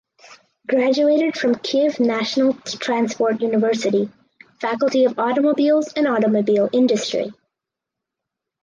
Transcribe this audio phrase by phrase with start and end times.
[0.67, 4.09] Graduated from Kyiv National Transport University
[4.59, 7.31] (faculty of Automobiles and Automobile Industry).